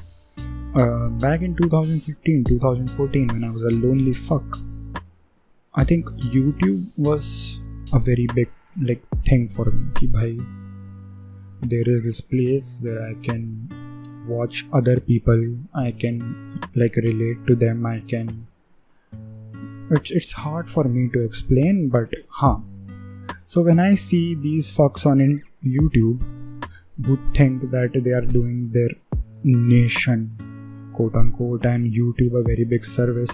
Uh, 0.75 1.09
back 1.09 1.41
in 1.41 1.57
2015, 1.57 2.45
2014, 2.45 3.29
when 3.29 3.45
I 3.45 3.51
was 3.51 3.63
a 3.63 3.71
lonely 3.71 4.13
fuck, 4.13 4.59
I 5.75 5.83
think 5.83 6.07
YouTube 6.35 6.87
was 6.99 7.61
a 7.95 7.99
very 7.99 8.27
big 8.35 8.51
like 8.83 9.03
thing 9.25 9.49
for 9.49 9.65
me. 9.65 9.91
Ki 9.95 10.07
bhai, 10.09 10.39
there 11.63 11.89
is 11.89 12.03
this 12.03 12.21
place 12.21 12.81
where 12.83 13.03
I 13.03 13.15
can 13.23 13.69
watch 14.29 14.67
other 14.73 15.01
people. 15.01 15.57
I 15.75 15.93
can 15.93 16.61
like 16.75 16.97
relate 16.97 17.47
to 17.47 17.57
them. 17.57 17.87
I 17.87 18.01
can. 18.01 18.47
It's 19.91 20.11
it's 20.11 20.33
hard 20.33 20.69
for 20.69 20.85
me 20.85 21.09
to 21.15 21.25
explain, 21.25 21.89
but 21.89 22.13
huh. 22.29 22.59
So 23.47 23.63
when 23.63 23.81
I 23.81 23.95
see 23.95 24.35
these 24.35 24.71
fucks 24.71 25.07
on 25.07 25.23
in 25.23 25.43
YouTube 25.65 26.23
who 27.07 27.19
think 27.33 27.71
that 27.71 27.99
they 28.05 28.13
are 28.13 28.29
doing 28.37 28.71
their 28.71 28.91
nation 29.43 30.48
quote 30.99 31.17
on 31.17 31.31
quote 31.31 31.67
and 31.67 31.87
YouTube 31.87 32.37
a 32.37 32.41
very 32.49 32.65
big 32.65 32.83
service 32.83 33.31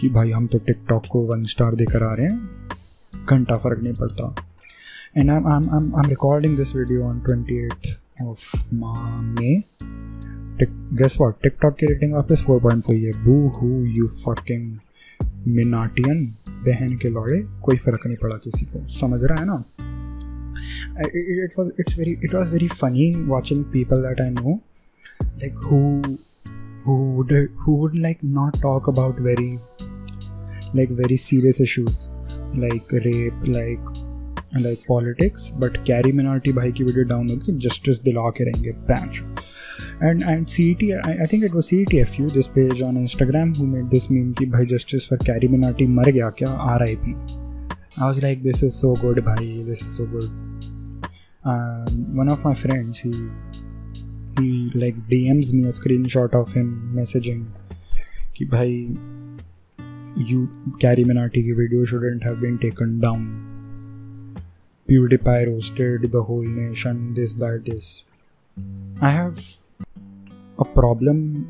कि 0.00 0.08
भाई 0.08 0.30
हम 0.30 0.46
तो 0.46 0.58
TikTok 0.66 1.06
को 1.12 1.20
one 1.26 1.44
star 1.44 1.74
देकर 1.74 2.02
आ 2.02 2.14
रहे 2.14 2.26
हैं। 2.26 2.68
घंटा 3.30 3.54
फ़र्क 3.54 3.82
नहीं 3.82 3.94
पड़ता। 3.94 4.34
And 5.16 5.30
I 5.30 5.36
am 5.36 5.46
I 5.46 6.02
am 6.04 6.08
recording 6.08 6.56
this 6.56 6.74
video 6.76 7.02
on 7.02 7.20
twenty 7.20 7.56
eight 7.64 7.86
of 8.22 8.56
May 8.74 9.54
guess 10.96 11.16
what 11.20 11.42
TikTok 11.42 11.76
की 11.80 11.86
रेटिंग 11.86 12.12
वापस 12.12 12.42
फोर 12.46 12.72
है 12.90 13.12
boo 13.24 13.48
hoo. 13.56 13.68
You 13.86 14.06
fucking 14.24 14.76
Minatian 15.46 16.24
बहन 16.66 16.96
के 16.96 17.08
लौड़े। 17.08 17.40
कोई 17.62 17.76
फ़र्क 17.76 18.06
नहीं 18.06 18.16
पड़ा 18.16 18.36
किसी 18.44 18.64
को। 18.66 18.86
समझ 18.88 19.20
रहा 19.22 19.40
है 19.40 19.46
ना? 19.46 19.64
It 20.96 21.56
was, 21.58 21.68
it's 21.80 21.94
very, 21.98 22.12
it 22.26 22.32
was 22.34 22.50
very 22.52 22.68
funny 22.80 23.06
watching 23.30 23.62
people 23.72 23.98
that 24.04 24.20
I 24.22 24.28
know, 24.36 24.52
like, 25.40 25.58
who 25.66 25.80
who 26.86 26.96
would 27.18 27.32
who 27.64 27.76
would 27.82 27.96
like 28.06 28.22
not 28.38 28.58
talk 28.66 28.88
about 28.94 29.22
very 29.28 29.58
like 30.74 30.90
very 31.04 31.16
serious 31.16 31.60
issues 31.68 32.08
like 32.64 32.92
rape 33.06 33.46
like 33.58 33.94
like 34.64 34.84
politics 34.86 35.50
but 35.64 35.78
carry 35.84 36.12
minati 36.18 36.52
bhai 36.58 36.68
ki 36.80 36.84
video 36.90 37.06
download 37.14 37.46
ke 37.46 37.56
justice 37.66 38.02
dila 38.08 38.26
ke 38.38 38.46
rahenge 38.48 38.70
patch 38.90 39.22
and 40.00 40.22
and 40.34 40.50
CET 40.50 40.84
I, 41.04 41.26
think 41.32 41.44
it 41.48 41.56
was 41.58 41.70
CETFU 41.70 42.30
this 42.36 42.48
page 42.58 42.82
on 42.82 43.00
Instagram 43.02 43.56
who 43.56 43.66
made 43.66 43.90
this 43.96 44.08
meme 44.10 44.30
ki 44.40 44.46
bhai 44.54 44.64
justice 44.74 45.08
for 45.10 45.18
carry 45.30 45.50
minati 45.56 45.88
mar 45.98 46.06
gaya 46.18 46.30
kya? 46.40 46.54
RIP 46.80 47.10
I 47.98 48.08
was 48.08 48.22
like 48.22 48.42
this 48.42 48.62
is 48.62 48.78
so 48.78 48.94
good 48.94 49.24
bhai. 49.24 49.62
This 49.66 49.82
is 49.82 49.96
so 49.96 50.04
good. 50.04 50.30
Um, 51.44 52.16
one 52.16 52.28
of 52.28 52.44
my 52.44 52.54
friends 52.54 52.98
he 52.98 53.12
he 54.38 54.70
like 54.74 54.96
DMs 55.08 55.52
me 55.52 55.64
a 55.64 55.72
screenshot 55.72 56.34
of 56.34 56.52
him 56.52 56.92
messaging 56.94 57.46
कि 58.34 58.46
you 60.16 60.48
carry 60.80 61.04
Minati 61.04 61.42
की 61.44 61.54
video 61.56 61.84
shouldn't 61.84 62.22
have 62.22 62.40
been 62.40 62.58
taken 62.58 63.00
down. 63.00 63.24
PewDiePie 64.88 65.46
roasted 65.46 66.10
the 66.12 66.22
whole 66.22 66.42
nation, 66.42 67.12
this, 67.14 67.34
that, 67.34 67.64
this. 67.64 68.04
I 69.00 69.10
have 69.10 69.44
a 70.58 70.64
problem 70.64 71.48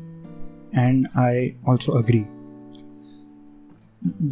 and 0.73 1.07
I 1.15 1.55
also 1.65 1.97
agree. 1.97 2.27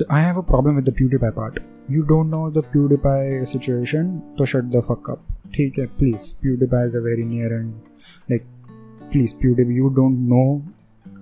I 0.09 0.19
have 0.19 0.37
a 0.37 0.43
problem 0.43 0.75
with 0.75 0.85
the 0.85 0.91
PewDiePie 0.91 1.35
part. 1.35 1.59
You 1.87 2.03
don't 2.03 2.29
know 2.29 2.49
the 2.49 2.61
PewDiePie 2.61 3.47
situation, 3.47 4.23
so 4.37 4.45
shut 4.45 4.71
the 4.71 4.81
fuck 4.81 5.09
up. 5.09 5.19
ठीक 5.53 5.97
please. 5.97 6.35
PewDiePie 6.43 6.85
is 6.85 6.95
a 6.95 7.01
very 7.01 7.23
near 7.23 7.57
and 7.57 7.73
like 8.29 8.45
please 9.11 9.33
pewdiepie 9.33 9.75
you 9.75 9.91
don't 9.95 10.27
know 10.27 10.63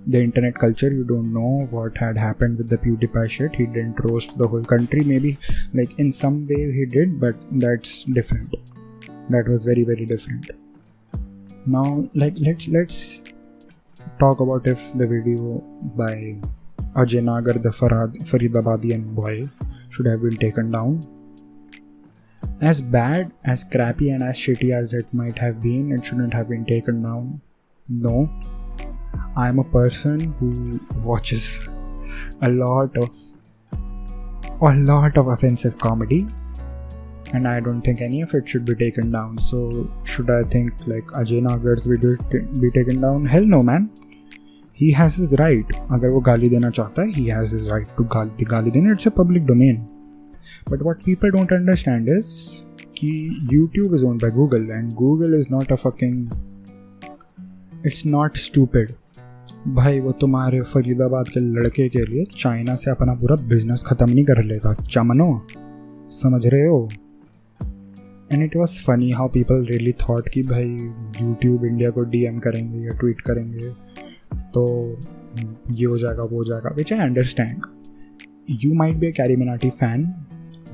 the 0.08 0.22
internet 0.22 0.56
culture. 0.56 0.92
You 0.92 1.04
don't 1.04 1.34
know 1.34 1.68
what 1.70 1.98
had 1.98 2.18
happened 2.18 2.58
with 2.58 2.70
the 2.70 2.78
pewdiepie 2.78 3.30
shit. 3.30 3.56
He 3.56 3.66
didn't 3.66 4.04
roast 4.04 4.38
the 4.38 4.48
whole 4.48 4.64
country. 4.64 5.02
Maybe 5.04 5.38
like 5.74 5.98
in 5.98 6.12
some 6.12 6.48
ways 6.48 6.74
he 6.74 6.86
did 6.86 7.20
but 7.20 7.36
that's 7.52 8.04
different. 8.04 8.56
That 9.30 9.48
was 9.48 9.64
very 9.64 9.84
very 9.84 10.06
different. 10.06 10.52
Now 11.66 12.08
like 12.14 12.34
let's 12.38 12.68
let's 12.68 13.22
talk 14.20 14.40
about 14.40 14.68
if 14.68 14.92
the 14.98 15.08
video 15.08 15.64
by 15.96 16.36
Ajay 16.96 17.24
Nagar 17.24 17.54
the 17.54 17.70
Farad 17.70 18.18
Faridabadian 18.30 19.16
boy 19.16 19.48
should 19.90 20.06
have 20.06 20.22
been 20.22 20.36
taken 20.36 20.72
down 20.72 21.02
as 22.63 22.83
bad, 22.83 23.33
as 23.45 23.65
crappy, 23.65 24.11
and 24.11 24.23
as 24.23 24.37
shitty 24.37 24.73
as 24.75 24.95
it 24.95 25.13
might 25.13 25.39
have 25.39 25.63
been, 25.63 25.93
it 25.93 26.05
shouldn't 26.05 26.35
have 26.35 26.49
been 26.49 26.65
taken 26.65 27.03
down. 27.03 27.41
No. 27.89 28.29
I'm 29.37 29.59
a 29.59 29.65
person 29.65 30.21
who 30.39 30.81
watches 31.03 31.61
a 32.43 32.49
lot 32.49 32.97
of 32.97 33.15
a 34.61 34.75
lot 34.75 35.17
of 35.17 35.29
offensive 35.29 35.79
comedy 35.79 36.27
and 37.33 37.47
I 37.47 37.61
don't 37.61 37.83
think 37.83 38.01
any 38.01 38.23
of 38.23 38.35
it 38.35 38.49
should 38.49 38.65
be 38.65 38.75
taken 38.75 39.11
down. 39.11 39.39
So, 39.39 39.89
should 40.05 40.31
I 40.31 40.43
think 40.45 40.73
like 40.87 41.07
Ajay 41.09 41.43
Nagar's 41.43 41.87
video 41.87 42.15
t- 42.15 42.61
be 42.61 42.71
taken 42.71 43.01
down? 43.01 43.27
Hell 43.27 43.45
no, 43.45 43.63
man. 43.63 43.91
He 44.73 44.93
has 44.93 45.17
his 45.17 45.35
right. 45.39 45.67
अगर 45.93 46.09
वो 46.09 46.21
गाली 46.21 46.49
देना 46.49 46.71
चाहता 46.71 47.03
है, 47.03 47.13
he 47.13 47.29
has 47.29 47.53
his 47.53 47.69
right 47.71 47.97
to 47.97 48.05
गाली 48.15 48.45
गाली 48.45 48.71
देना. 48.71 48.97
It's 48.97 49.07
a 49.07 49.11
public 49.11 49.47
domain. 49.47 49.92
But 50.70 50.86
what 50.88 51.04
people 51.06 51.36
don't 51.36 51.54
understand 51.58 52.12
is 52.16 52.34
कि 52.98 53.12
YouTube 53.54 53.96
is 53.98 54.04
owned 54.10 54.26
by 54.26 54.32
Google 54.36 54.66
and 54.78 54.96
Google 54.98 55.38
is 55.40 55.50
not 55.54 55.72
a 55.72 55.78
fucking, 55.84 56.18
it's 57.86 58.04
not 58.16 58.44
stupid. 58.48 58.94
भाई, 59.68 60.00
वो 60.00 60.12
तुम्हारे 60.22 60.62
फरीदाबाद 60.62 61.28
के 61.28 61.40
लड़के 61.40 61.88
के 61.90 62.06
लिए 62.06 62.26
चाइना 62.38 62.76
से 62.76 62.92
अपना 62.92 63.14
पूरा 63.16 63.36
बिज़नेस 63.48 63.84
ख़त्म 63.88 64.10
नहीं 64.10 64.26
कर 64.26 64.44
लेगा। 64.44 64.74
चमनो 64.74 65.48
समझ 66.12 66.46
रहे 66.46 66.66
हो? 66.66 66.90
And 68.32 68.44
it 68.44 68.56
was 68.58 68.80
funny 68.84 69.12
how 69.12 69.28
people 69.30 69.66
really 69.66 69.92
thought 70.02 70.30
कि 70.30 70.42
भाई 70.44 70.66
यूट्यूब 70.66 71.66
इंडिया 71.66 71.90
को 71.90 72.04
डीएम 72.04 72.38
करेंगे 72.40 72.86
या 72.86 72.98
ट्वीट 73.00 73.22
करेंगे 73.22 73.70
तो 74.56 74.66
ये 75.72 75.86
हो 75.86 75.98
जाएगा, 75.98 76.24
वो 76.24 76.38
हो 76.38 76.44
जाएगा। 76.44 76.70
Which 76.76 76.94
I 76.94 77.00
understand 77.00 77.62
you 78.64 78.74
might 78.74 78.94
be 78.94 79.08
a 79.08 79.12
Carry 79.12 79.36
Minati 79.36 79.70
fan 79.70 80.06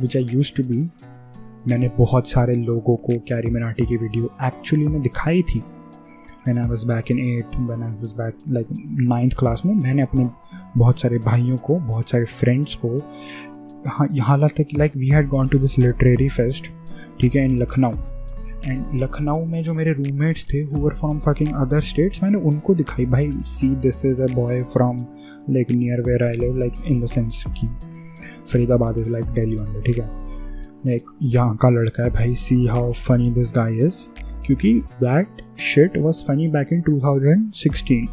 which 0.02 0.18
I 0.18 0.28
used 0.32 0.54
to 0.58 0.64
be 0.64 0.78
मैंने 1.68 1.90
बहुत 1.98 2.30
सारे 2.30 2.56
लोगों 2.56 2.96
को 2.98 3.18
कैरी 3.28 3.52
मराठी 3.52 3.86
की 3.86 3.98
वीडियो 3.98 4.30
एक्चुअली 4.44 4.88
में 4.88 5.02
दिखाई 5.02 5.42
थी। 5.44 5.60
When 6.48 6.58
I 6.58 6.70
was 6.70 6.86
back 6.88 7.12
in 7.12 7.20
eighth 7.20 7.58
when 7.60 7.84
I 7.84 7.92
was 7.92 8.14
back 8.16 8.38
like 8.48 8.68
ninth 9.10 9.34
class 9.40 9.62
में, 9.66 9.74
मैंने 9.76 10.02
अपने 10.02 10.30
बहुत 10.78 11.00
सारे 11.00 11.18
भाइयों 11.20 11.58
को, 11.58 11.76
बहुत 11.78 12.10
सारे 12.10 12.26
फ्रेंड्स 12.26 12.76
को, 12.76 12.96
यहाँ 14.12 14.28
हालत 14.28 14.54
तक 14.58 14.78
like 14.78 14.96
we 14.98 15.10
had 15.10 15.28
gone 15.30 15.48
to 15.48 15.60
this 15.60 15.78
literary 15.80 16.30
fest 16.30 16.72
ठीक 17.22 17.36
है 17.36 17.44
इन 17.46 17.58
लखनऊ 17.58 17.92
एंड 18.62 19.02
लखनऊ 19.02 19.46
में 19.46 19.62
जो 19.64 19.74
मेरे 19.74 19.92
रूममेट्स 19.94 20.46
थे 20.54 20.62
who 20.62 20.82
were 20.82 20.94
from 20.96 21.20
fucking 21.20 21.54
other 21.56 21.82
states 21.82 22.24
मैंने 22.24 22.38
उनको 22.40 22.76
दिखाई, 22.76 23.06
भाई 23.06 23.32
see 23.44 23.70
this 23.78 24.06
is 24.06 24.22
a 24.22 24.34
boy 24.36 24.64
from 24.74 24.98
like 25.50 25.72
near 25.72 26.02
where 26.02 26.24
I 26.24 26.38
live 26.38 26.58
like 26.58 26.84
in 26.86 27.00
the 27.00 27.08
sense 27.08 27.44
की 27.50 27.68
Faridabad 28.52 28.98
is 28.98 29.10
like 29.10 29.26
Delhi 29.34 29.58
only 29.58 29.82
ठीक 29.82 29.98
है? 29.98 30.08
लाइक 30.86 31.06
यहाँ 31.24 31.56
का 31.56 31.70
लड़का 31.70 32.04
है 32.04 32.10
भाई 32.10 32.36
see 32.36 32.66
how 32.68 32.92
funny 33.08 33.30
this 33.32 33.52
guy 33.56 33.78
is 33.86 34.06
क्योंकि 34.46 34.74
that 35.04 35.42
shit 35.60 35.98
was 35.98 36.24
funny 36.26 36.48
back 36.48 36.74
in 36.74 36.82
2016 36.82 38.08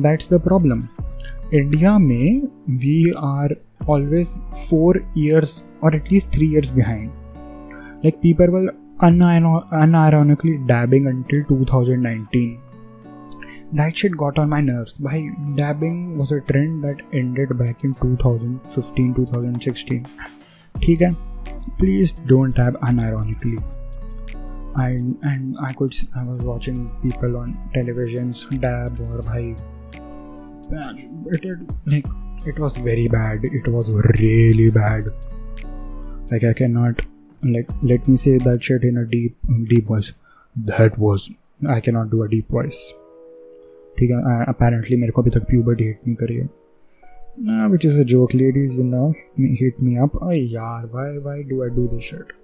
that's 0.00 0.32
the 0.32 0.40
problem 0.40 0.82
India 1.54 1.98
में 1.98 2.42
we 2.78 3.10
are 3.18 3.56
always 3.88 4.38
four 4.70 5.04
years 5.18 5.62
और 5.84 5.96
at least 5.96 6.34
three 6.34 6.50
years 6.52 6.72
behind 6.72 7.10
like 8.04 8.18
people 8.22 8.50
were 8.50 8.72
unironically 9.00 10.66
dabbing 10.66 11.06
until 11.06 11.44
2019. 11.44 12.65
That 13.73 13.97
shit 13.97 14.15
got 14.17 14.37
on 14.37 14.49
my 14.49 14.61
nerves. 14.61 14.99
Why 14.99 15.29
dabbing 15.55 16.17
was 16.17 16.31
a 16.31 16.41
trend 16.41 16.83
that 16.83 17.01
ended 17.13 17.57
back 17.57 17.83
in 17.83 17.95
2015 17.95 19.13
2016. 19.15 20.05
ठीक 20.85 21.01
है 21.01 21.09
please 21.79 22.11
don't 22.31 22.55
dab 22.59 22.77
unironically. 22.89 23.59
I 24.83 24.89
and 25.31 25.57
I 25.67 25.73
could 25.81 25.97
I 26.21 26.23
was 26.23 26.41
watching 26.49 26.81
people 27.03 27.37
on 27.41 27.53
televisions 27.75 28.43
dab 28.65 29.01
or 29.07 29.21
bhai 29.29 29.43
it, 30.71 31.45
it 31.51 31.59
like 31.85 32.07
it 32.45 32.59
was 32.65 32.77
very 32.77 33.07
bad. 33.07 33.43
It 33.43 33.67
was 33.67 33.91
really 34.19 34.69
bad. 34.69 35.09
Like 36.31 36.43
I 36.43 36.53
cannot 36.53 37.01
like 37.43 37.69
let 37.81 38.07
me 38.07 38.17
say 38.17 38.37
that 38.37 38.63
shit 38.63 38.83
in 38.83 38.97
a 38.97 39.05
deep 39.05 39.35
deep 39.67 39.85
voice 39.85 40.13
that 40.55 40.97
was 40.97 41.29
i 41.67 41.79
cannot 41.79 42.09
do 42.11 42.21
a 42.23 42.27
deep 42.27 42.47
voice 42.49 42.93
ठीक 43.98 44.10
है 44.10 44.16
apparently 44.54 44.96
मेरे 44.96 45.12
को 45.12 45.22
अभी 45.22 45.30
तक 45.30 45.46
puberty 45.50 45.88
hit 45.90 46.06
नहीं 46.06 46.14
करी 46.14 46.34
है 46.34 46.48
uh, 47.48 47.68
which 47.72 47.86
is 47.88 47.98
a 47.98 48.04
joke 48.14 48.34
ladies 48.34 48.76
will 48.76 48.90
now 48.92 49.06
hit 49.60 49.82
me 49.82 49.94
up 50.04 50.18
oh 50.22 50.34
yaar 50.56 50.82
why 50.96 51.06
why 51.28 51.36
do 51.52 51.62
I 51.64 51.70
do 51.78 51.86
this 51.94 52.10
shit 52.10 52.34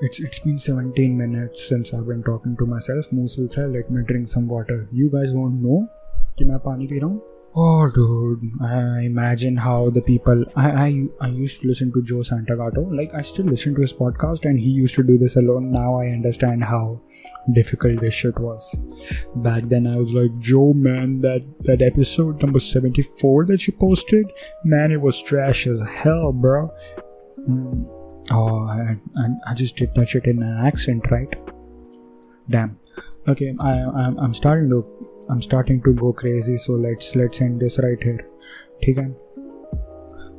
it's 0.00 0.20
it's 0.26 0.42
been 0.44 0.58
17 0.58 1.16
minutes 1.18 1.68
since 1.68 1.94
I've 1.94 2.06
been 2.08 2.22
talking 2.28 2.56
to 2.58 2.66
myself 2.74 3.14
मुँह 3.14 3.26
सूख 3.26 3.58
रहा 3.58 3.72
let 3.72 3.90
me 3.90 4.04
drink 4.12 4.28
some 4.34 4.46
water 4.54 4.78
you 5.00 5.08
guys 5.14 5.34
won't 5.38 5.64
know 5.64 5.80
कि 6.38 6.44
मैं 6.44 6.58
पानी 6.58 6.86
P 6.86 6.98
रहा 6.98 7.06
हूँ 7.06 7.22
Oh, 7.54 7.90
dude! 7.90 8.52
I 8.60 9.00
imagine 9.00 9.56
how 9.56 9.90
the 9.90 10.02
people 10.02 10.44
I, 10.54 10.70
I 10.70 11.02
I 11.20 11.28
used 11.28 11.60
to 11.62 11.68
listen 11.68 11.90
to 11.92 12.02
Joe 12.02 12.22
Santagato. 12.28 12.94
Like 12.94 13.14
I 13.14 13.22
still 13.22 13.46
listen 13.46 13.74
to 13.74 13.80
his 13.80 13.92
podcast, 13.92 14.44
and 14.44 14.60
he 14.60 14.68
used 14.68 14.94
to 14.96 15.02
do 15.02 15.18
this 15.18 15.36
alone. 15.36 15.72
Now 15.72 15.98
I 15.98 16.08
understand 16.08 16.64
how 16.64 17.00
difficult 17.52 18.00
this 18.00 18.14
shit 18.14 18.38
was. 18.38 18.76
Back 19.36 19.64
then, 19.64 19.86
I 19.86 19.96
was 19.96 20.12
like, 20.12 20.38
Joe, 20.38 20.72
man, 20.72 21.20
that 21.22 21.42
that 21.60 21.82
episode 21.82 22.40
number 22.42 22.60
seventy 22.60 23.02
four 23.02 23.44
that 23.46 23.66
you 23.66 23.72
posted, 23.72 24.30
man, 24.64 24.92
it 24.92 25.00
was 25.00 25.20
trash 25.22 25.66
as 25.66 25.80
hell, 25.80 26.32
bro. 26.32 26.72
Mm. 27.48 27.86
Oh, 28.30 28.68
I, 28.68 28.98
I, 29.16 29.28
I 29.50 29.54
just 29.54 29.74
did 29.74 29.94
that 29.94 30.10
shit 30.10 30.26
in 30.26 30.42
an 30.42 30.66
accent, 30.66 31.10
right? 31.10 31.34
Damn. 32.50 32.78
Okay, 33.26 33.54
I 33.58 33.70
I'm, 33.80 34.18
I'm 34.18 34.34
starting 34.34 34.70
to 34.70 34.84
I'm 35.29 35.41
starting 35.41 35.81
to 35.83 35.93
go 35.93 36.11
crazy 36.13 36.57
so 36.57 36.73
let's 36.85 37.15
let's 37.15 37.41
end 37.41 37.65
this 37.65 37.79
right 37.87 38.07
here 38.09 38.23
ठीक 38.83 38.97
है 38.97 39.07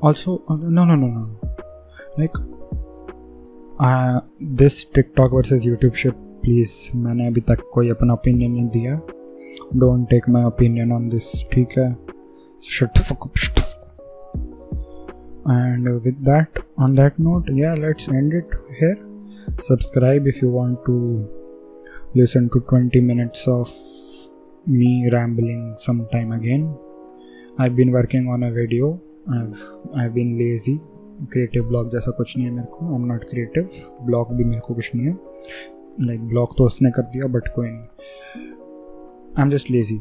also 0.09 0.37
uh, 0.51 0.59
no 0.77 0.85
no 0.85 0.97
no 1.03 1.09
no 1.09 1.25
like 2.19 2.39
uh, 3.79 4.21
this 4.63 4.85
TikTok 4.97 5.37
versus 5.39 5.67
YouTube 5.71 6.01
shit 6.05 6.23
please 6.43 6.73
मैंने 6.97 7.27
अभी 7.27 7.41
तक 7.51 7.63
कोई 7.75 7.91
अपना 7.91 8.13
opinion 8.13 8.51
नहीं 8.53 8.69
दिया 8.71 9.01
don't 9.81 10.09
take 10.11 10.29
my 10.29 10.45
opinion 10.45 10.93
on 10.93 11.09
this 11.09 11.33
ठीक 11.53 11.79
है 11.79 11.87
shut 12.73 12.99
fuck 13.07 13.25
up 13.27 13.37
shut 13.37 13.59
and 15.55 15.89
with 16.05 16.21
that 16.25 16.61
on 16.79 16.95
that 16.95 17.19
note 17.19 17.49
yeah 17.63 17.75
let's 17.75 18.09
end 18.09 18.33
it 18.33 18.55
here 18.79 18.99
subscribe 19.61 20.27
if 20.27 20.41
you 20.43 20.49
want 20.49 20.79
to 20.87 20.95
listen 22.15 22.49
to 22.55 22.61
20 22.71 23.01
minutes 23.01 23.47
of 23.47 23.75
me 24.68 25.10
rambling 25.14 25.76
sometime 25.78 26.32
again. 26.32 26.64
I've 27.58 27.76
been 27.76 27.92
working 27.92 28.28
on 28.28 28.44
a 28.44 28.52
video. 28.52 29.00
I've 29.38 29.62
I've 29.96 30.14
been 30.14 30.38
lazy. 30.42 30.78
Creative 31.32 31.64
blog 31.68 31.92
जैसा 31.92 32.12
कुछ 32.18 32.36
नहीं 32.38 32.48
है 32.48 32.54
मेरे 32.54 32.68
को. 32.72 32.86
I 32.88 32.96
am 32.96 33.06
not 33.06 33.24
creative 33.30 33.70
blog 34.06 34.34
भी 34.36 34.44
मेरे 34.44 34.60
को 34.68 34.74
कुछ 34.74 34.94
नहीं 34.96 35.06
है. 35.08 35.14
लाइक 35.14 36.20
like, 36.20 36.30
ब्लॉग 36.30 36.58
तो 36.58 36.66
उसने 36.66 36.92
कर 36.92 37.02
दिया 37.14 37.28
बट 37.34 37.48
कोई 37.56 37.68
नहीं. 37.68 37.84
I 39.38 39.44
am 39.44 39.50
just 39.52 39.72
lazy 39.72 40.00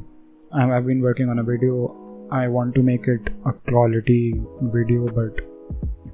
I 0.55 0.69
have 0.71 0.85
been 0.87 1.03
working 1.03 1.31
on 1.31 1.39
a 1.39 1.49
video 1.49 2.29
I 2.33 2.47
want 2.59 2.75
to 2.75 2.83
make 2.83 3.09
it 3.09 3.31
a 3.47 3.51
quality 3.69 4.21
video 4.77 5.07
but 5.19 5.41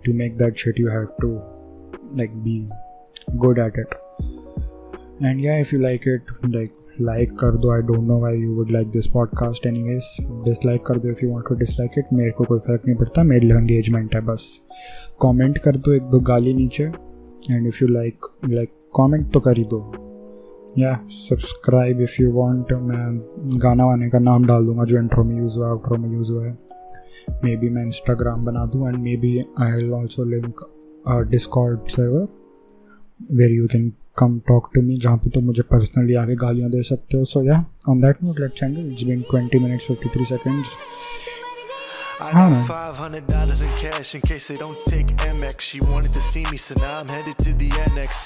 to 0.06 0.14
make 0.22 0.36
that 0.38 0.56
shit 0.64 0.80
you 0.80 0.88
have 0.90 1.04
to 1.20 1.34
like 2.18 2.42
be 2.44 2.66
good 3.42 3.58
at 3.58 3.76
it. 3.80 3.92
And 5.28 5.40
yeah 5.42 5.60
if 5.60 5.70
you 5.72 5.78
like 5.82 6.06
it 6.14 6.32
like 6.54 6.72
like 7.00 7.32
कर 7.32 7.56
दो 7.56 7.70
I 7.70 7.82
don't 7.82 8.06
know 8.06 8.18
why 8.20 8.38
you 8.38 8.54
would 8.54 8.70
like 8.70 8.88
this 8.88 9.06
podcast 9.06 9.66
anyways 9.82 10.04
dislike 10.44 10.82
कर 10.86 10.98
दो 10.98 11.08
if 11.08 11.24
you 11.24 11.30
want 11.30 11.48
to 11.48 11.54
dislike 11.54 11.90
it 11.98 12.12
मेरे 12.12 12.30
को 12.30 12.44
कोई 12.44 12.58
फ़र्क 12.58 12.82
नहीं 12.86 12.96
पड़ता, 12.96 13.22
मेरे 13.22 13.46
लिए 13.46 13.56
एंगेजमेंट 13.56 14.14
है 14.14 14.20
बस। 14.20 14.46
कॉमेंट 15.18 15.58
कर 15.58 15.76
दो 15.76 15.92
एक 15.92 16.02
दो 16.02 16.20
गाली 16.20 16.54
नीचे। 16.54 16.84
And 17.50 17.66
if 17.66 17.78
you 17.82 17.88
like 17.88 18.26
like 18.48 18.70
comment 18.92 19.32
तो 19.32 19.40
कर 19.40 19.56
ही 19.56 19.64
दो। 19.64 19.92
या 20.78 20.98
सब्सक्राइब 21.10 22.00
इफ़ 22.00 22.22
यू 22.22 22.30
वॉन्ट 22.32 22.72
मैं 22.72 23.58
गाना 23.62 23.86
वाने 23.86 24.08
का 24.10 24.18
नाम 24.18 24.46
डाल 24.46 24.66
दूँगा 24.66 24.84
जो 24.84 24.98
इंट्रो 24.98 25.24
में 25.24 25.36
यूज़ 25.38 25.58
हुआ 25.58 25.68
आउट्रो 25.68 25.96
में 25.96 26.10
यूज़ 26.12 26.32
हुआ 26.32 26.46
है। 26.46 26.58
मे 27.44 27.56
बी 27.56 27.68
मैं 27.68 27.84
इंस्टाग्राम 27.84 28.44
बना 28.44 28.64
दूँ 28.66 28.88
and 28.88 28.96
may 28.96 29.16
be 29.16 29.38
I 29.58 29.88
also 29.90 30.24
link 30.24 30.60
Discord 31.30 31.88
server 31.88 32.26
where 33.32 33.50
you 33.50 33.66
can 33.66 33.92
come 34.20 34.38
talk 34.48 34.70
to 34.74 34.82
me 34.82 34.96
जहाँ 35.04 35.16
पे 35.18 35.30
तो 35.30 35.40
मुझे 35.40 35.62
पर्सनली 35.70 36.14
आके 36.22 36.34
गालियाँ 36.42 36.70
दे 36.70 36.82
सकते 36.90 37.16
हो 37.18 37.24
so 37.30 37.42
yeah 37.44 37.64
on 37.88 38.00
that 38.00 38.22
note 38.24 38.40
let's 38.40 38.62
end 38.62 38.78
it's 38.78 39.04
been 39.04 39.24
20 39.34 39.60
minutes 39.62 39.90
53 39.90 40.28
seconds 40.34 40.76
I 42.24 42.26
got 42.32 42.52
five 42.66 42.98
hundred 43.02 43.24
dollars 43.30 43.62
in 43.62 43.72
cash 43.78 44.10
in 44.16 44.22
case 44.26 44.44
they 44.50 44.54
don't 44.58 44.84
take 44.90 45.08
MX. 45.24 45.64
She 45.70 45.80
wanted 45.86 46.12
to 46.16 46.20
see 46.26 46.44
me, 46.50 46.60
so 46.64 46.76
now 46.76 46.92
I'm 46.98 47.10
headed 47.14 47.42
to 47.46 47.54
the 47.62 47.70
annex. 47.86 48.20